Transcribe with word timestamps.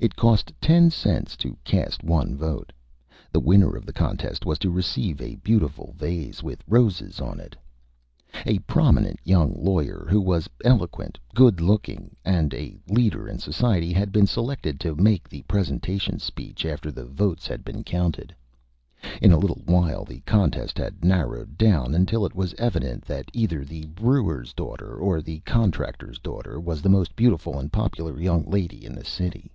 It 0.00 0.16
cost 0.16 0.50
Ten 0.62 0.90
Cents 0.90 1.36
to 1.36 1.58
cast 1.62 2.02
one 2.02 2.34
Vote. 2.34 2.72
The 3.32 3.38
Winner 3.40 3.68
of 3.76 3.84
the 3.84 3.92
Contest 3.92 4.46
was 4.46 4.58
to 4.60 4.70
receive 4.70 5.20
a 5.20 5.34
beautiful 5.36 5.94
Vase, 5.94 6.42
with 6.42 6.64
Roses 6.66 7.20
on 7.20 7.38
it. 7.38 7.54
A 8.46 8.60
prominent 8.60 9.20
Young 9.24 9.52
Lawyer, 9.62 10.06
who 10.08 10.18
was 10.22 10.48
Eloquent, 10.64 11.18
Good 11.34 11.60
Looking, 11.60 12.16
and 12.24 12.54
a 12.54 12.78
Leader 12.88 13.28
in 13.28 13.38
Society, 13.40 13.92
had 13.92 14.10
been 14.10 14.26
selected 14.26 14.80
to 14.80 14.94
make 14.94 15.28
the 15.28 15.42
Presentation 15.42 16.18
Speech 16.18 16.64
after 16.64 16.90
the 16.90 17.04
Votes 17.04 17.46
had 17.46 17.62
been 17.62 17.84
counted. 17.84 18.34
In 19.20 19.32
a 19.32 19.38
little 19.38 19.60
while 19.66 20.06
the 20.06 20.20
Contest 20.20 20.78
had 20.78 21.04
narrowed 21.04 21.58
down 21.58 21.94
until 21.94 22.24
it 22.24 22.34
was 22.34 22.54
Evident 22.54 23.04
that 23.04 23.30
either 23.34 23.66
the 23.66 23.84
Brewer's 23.84 24.54
Daughter 24.54 24.94
or 24.96 25.20
the 25.20 25.40
Contractor's 25.40 26.18
Daughter 26.18 26.58
was 26.58 26.80
the 26.80 26.88
Most 26.88 27.14
Beautiful 27.14 27.58
and 27.60 27.70
Popular 27.70 28.18
Young 28.18 28.44
Lady 28.46 28.82
in 28.86 28.94
the 28.94 29.04
City. 29.04 29.52